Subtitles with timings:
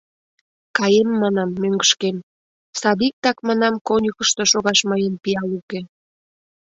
[0.77, 2.15] —Каем, манам, мӧҥгышкем;
[2.79, 5.79] садиктак, манам, конюхышто шогаш мыйын пиал уке.